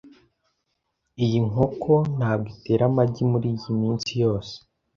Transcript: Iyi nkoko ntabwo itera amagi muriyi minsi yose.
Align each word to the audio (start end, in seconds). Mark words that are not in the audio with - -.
Iyi 1.23 1.39
nkoko 1.49 1.91
ntabwo 2.17 2.47
itera 2.55 2.83
amagi 2.89 3.23
muriyi 3.31 3.69
minsi 3.81 4.11
yose. 4.23 4.53